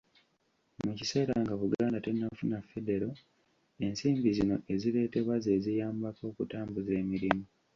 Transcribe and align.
Mu 0.85 0.91
kiseera 0.99 1.33
nga 1.41 1.53
Buganda 1.61 2.03
tennafuna 2.05 2.57
Federo, 2.71 3.09
ensimbi 3.85 4.29
zino 4.37 4.55
ezireetebwa 4.73 5.35
ze 5.43 5.53
ziyambako 5.63 6.23
okutambuza 6.31 6.91
emirimu. 7.01 7.45